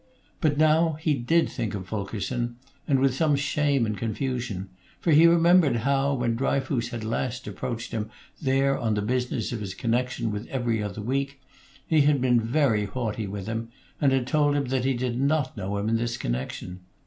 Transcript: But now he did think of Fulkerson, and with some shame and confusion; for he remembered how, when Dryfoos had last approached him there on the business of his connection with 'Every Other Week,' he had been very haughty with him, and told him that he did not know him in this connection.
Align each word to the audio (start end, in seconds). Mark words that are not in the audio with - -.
But 0.39 0.57
now 0.57 0.93
he 0.93 1.13
did 1.13 1.47
think 1.47 1.75
of 1.75 1.85
Fulkerson, 1.87 2.55
and 2.87 2.99
with 2.99 3.13
some 3.13 3.35
shame 3.35 3.85
and 3.85 3.95
confusion; 3.95 4.69
for 4.99 5.11
he 5.11 5.27
remembered 5.27 5.75
how, 5.85 6.15
when 6.15 6.35
Dryfoos 6.35 6.89
had 6.89 7.03
last 7.03 7.45
approached 7.45 7.91
him 7.91 8.09
there 8.41 8.75
on 8.75 8.95
the 8.95 9.03
business 9.03 9.51
of 9.51 9.59
his 9.59 9.75
connection 9.75 10.31
with 10.31 10.47
'Every 10.47 10.81
Other 10.81 11.01
Week,' 11.03 11.39
he 11.85 12.01
had 12.01 12.19
been 12.19 12.41
very 12.41 12.85
haughty 12.85 13.27
with 13.27 13.45
him, 13.45 13.69
and 14.01 14.25
told 14.25 14.55
him 14.55 14.65
that 14.69 14.85
he 14.85 14.95
did 14.95 15.21
not 15.21 15.55
know 15.55 15.77
him 15.77 15.87
in 15.87 15.97
this 15.97 16.17
connection. 16.17 16.79